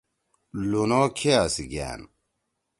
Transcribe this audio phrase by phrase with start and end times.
[0.69, 2.01] لُن او کِھیا سی گأن۔